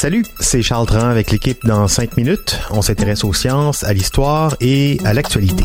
[0.00, 2.58] Salut, c'est Charles Tran avec l'équipe dans 5 minutes.
[2.70, 5.62] On s'intéresse aux sciences, à l'histoire et à l'actualité.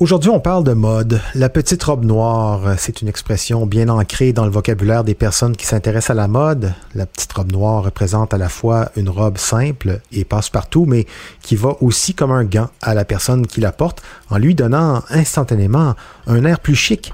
[0.00, 1.20] Aujourd'hui, on parle de mode.
[1.36, 5.66] La petite robe noire, c'est une expression bien ancrée dans le vocabulaire des personnes qui
[5.66, 6.72] s'intéressent à la mode.
[6.96, 11.06] La petite robe noire représente à la fois une robe simple et passe-partout, mais
[11.42, 15.04] qui va aussi comme un gant à la personne qui la porte en lui donnant
[15.10, 15.94] instantanément
[16.26, 17.12] un air plus chic.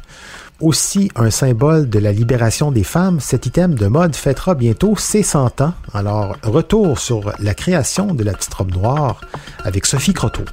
[0.61, 5.23] Aussi un symbole de la libération des femmes, cet item de mode fêtera bientôt ses
[5.23, 5.75] 100 ans.
[5.93, 9.21] Alors, retour sur la création de la petite robe noire
[9.65, 10.45] avec Sophie Croteau.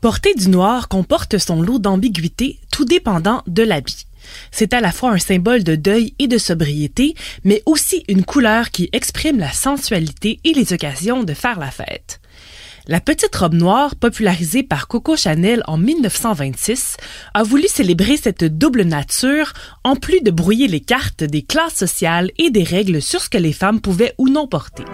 [0.00, 4.06] Porter du noir comporte son lot d'ambiguïté, tout dépendant de l'habit.
[4.50, 8.70] C'est à la fois un symbole de deuil et de sobriété, mais aussi une couleur
[8.70, 12.20] qui exprime la sensualité et les occasions de faire la fête.
[12.88, 16.96] La petite robe noire, popularisée par Coco Chanel en 1926,
[17.34, 22.30] a voulu célébrer cette double nature en plus de brouiller les cartes des classes sociales
[22.38, 24.84] et des règles sur ce que les femmes pouvaient ou non porter.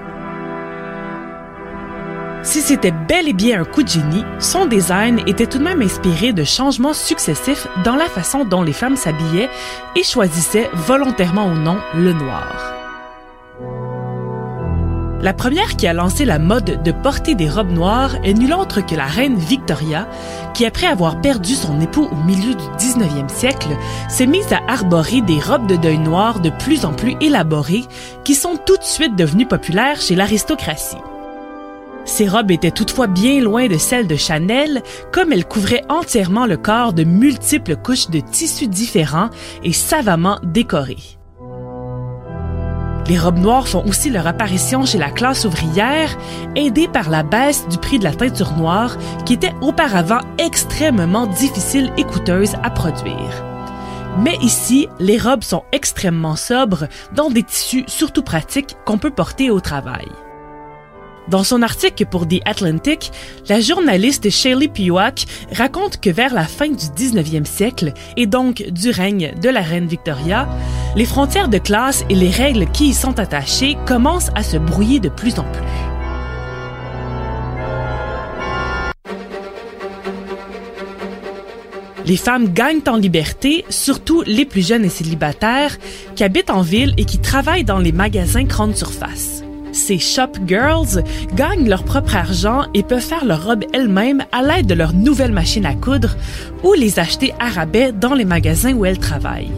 [2.43, 5.83] Si c'était bel et bien un coup de génie, son design était tout de même
[5.83, 9.51] inspiré de changements successifs dans la façon dont les femmes s'habillaient
[9.97, 12.82] et choisissaient volontairement ou non le noir.
[15.23, 18.85] La première qui a lancé la mode de porter des robes noires est nulle autre
[18.85, 20.09] que la reine Victoria,
[20.53, 23.69] qui après avoir perdu son époux au milieu du 19e siècle,
[24.09, 27.85] s'est mise à arborer des robes de deuil noires de plus en plus élaborées,
[28.25, 30.97] qui sont tout de suite devenues populaires chez l'aristocratie.
[32.05, 34.83] Ces robes étaient toutefois bien loin de celles de Chanel,
[35.13, 39.31] comme elles couvraient entièrement le corps de multiples couches de tissus différents
[39.63, 41.22] et savamment décorées.
[43.09, 46.17] Les robes noires font aussi leur apparition chez la classe ouvrière,
[46.55, 48.97] aidées par la baisse du prix de la teinture noire,
[49.27, 53.45] qui était auparavant extrêmement difficile et coûteuse à produire.
[54.19, 59.51] Mais ici, les robes sont extrêmement sobres, dans des tissus surtout pratiques qu'on peut porter
[59.51, 60.07] au travail.
[61.29, 63.13] Dans son article pour The Atlantic,
[63.49, 68.91] la journaliste Shaylee Piwak raconte que vers la fin du 19e siècle, et donc du
[68.91, 70.49] règne de la reine Victoria,
[70.97, 75.01] les frontières de classe et les règles qui y sont attachées commencent à se brouiller
[75.01, 75.63] de plus en plus.
[82.05, 85.79] Les femmes gagnent en liberté, surtout les plus jeunes et célibataires,
[86.17, 89.45] qui habitent en ville et qui travaillent dans les magasins grande surface.
[89.73, 91.03] Ces shop girls
[91.35, 95.33] gagnent leur propre argent et peuvent faire leurs robes elles-mêmes à l'aide de leur nouvelle
[95.33, 96.15] machine à coudre
[96.63, 99.51] ou les acheter à rabais dans les magasins où elles travaillent.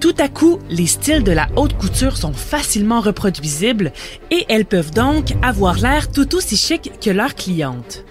[0.00, 3.92] Tout à coup, les styles de la haute couture sont facilement reproduisibles
[4.32, 8.04] et elles peuvent donc avoir l'air tout aussi chic que leurs clientes.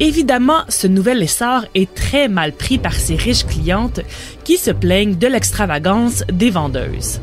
[0.00, 4.00] Évidemment, ce nouvel essor est très mal pris par ces riches clientes
[4.42, 7.20] qui se plaignent de l'extravagance des vendeuses.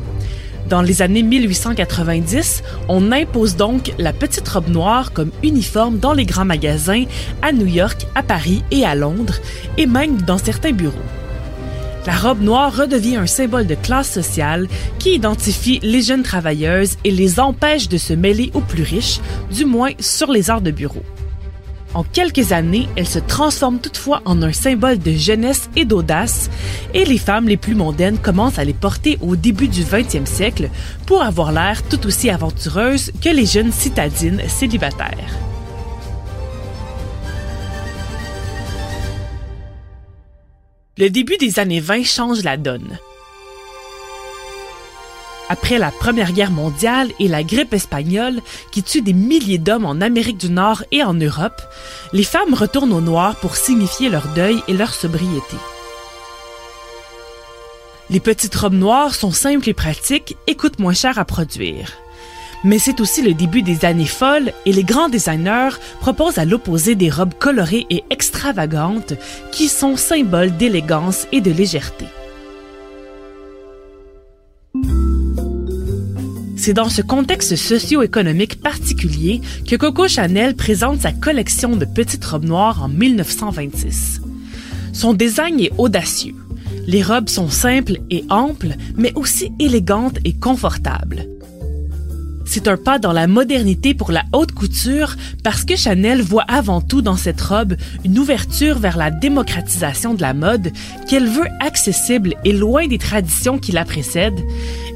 [0.68, 6.26] Dans les années 1890, on impose donc la petite robe noire comme uniforme dans les
[6.26, 7.04] grands magasins
[7.40, 9.36] à New York, à Paris et à Londres,
[9.78, 10.98] et même dans certains bureaux.
[12.06, 14.68] La robe noire redevient un symbole de classe sociale
[14.98, 19.64] qui identifie les jeunes travailleuses et les empêche de se mêler aux plus riches, du
[19.64, 21.02] moins sur les heures de bureau.
[21.98, 26.48] En quelques années, elle se transforme toutefois en un symbole de jeunesse et d'audace,
[26.94, 30.70] et les femmes les plus mondaines commencent à les porter au début du 20e siècle
[31.06, 35.34] pour avoir l'air tout aussi aventureuses que les jeunes citadines célibataires.
[40.98, 42.96] Le début des années 20 change la donne.
[45.50, 48.40] Après la Première Guerre mondiale et la grippe espagnole
[48.70, 51.62] qui tue des milliers d'hommes en Amérique du Nord et en Europe,
[52.12, 55.56] les femmes retournent au noir pour signifier leur deuil et leur sobriété.
[58.10, 61.92] Les petites robes noires sont simples et pratiques et coûtent moins cher à produire.
[62.64, 66.94] Mais c'est aussi le début des années folles et les grands designers proposent à l'opposé
[66.94, 69.14] des robes colorées et extravagantes
[69.52, 72.06] qui sont symboles d'élégance et de légèreté.
[76.58, 82.44] C'est dans ce contexte socio-économique particulier que Coco Chanel présente sa collection de petites robes
[82.44, 84.20] noires en 1926.
[84.92, 86.34] Son design est audacieux.
[86.88, 91.28] Les robes sont simples et amples, mais aussi élégantes et confortables.
[92.50, 96.80] C'est un pas dans la modernité pour la haute couture parce que Chanel voit avant
[96.80, 100.72] tout dans cette robe une ouverture vers la démocratisation de la mode
[101.06, 104.40] qu'elle veut accessible et loin des traditions qui la précèdent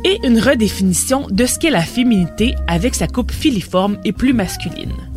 [0.02, 5.11] et une redéfinition de ce qu'est la féminité avec sa coupe filiforme et plus masculine.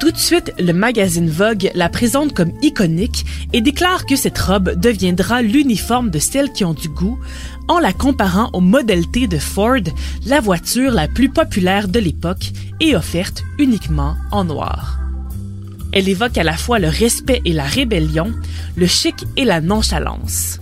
[0.00, 4.78] Tout de suite, le magazine Vogue la présente comme iconique et déclare que cette robe
[4.78, 7.18] deviendra l'uniforme de celles qui ont du goût
[7.66, 9.80] en la comparant au Model T de Ford,
[10.24, 15.00] la voiture la plus populaire de l'époque et offerte uniquement en noir.
[15.92, 18.32] Elle évoque à la fois le respect et la rébellion,
[18.76, 20.60] le chic et la nonchalance.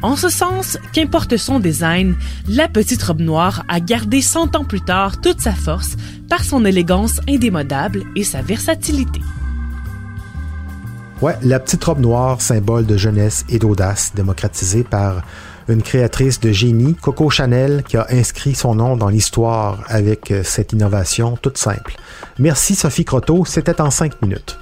[0.00, 2.14] En ce sens, qu'importe son design,
[2.46, 5.96] la petite robe noire a gardé 100 ans plus tard toute sa force
[6.28, 9.20] par son élégance indémodable et sa versatilité.
[11.20, 15.22] Ouais, la petite robe noire, symbole de jeunesse et d'audace, démocratisée par
[15.66, 20.72] une créatrice de génie, Coco Chanel, qui a inscrit son nom dans l'histoire avec cette
[20.72, 21.96] innovation toute simple.
[22.38, 24.60] Merci Sophie Croteau, c'était en cinq minutes.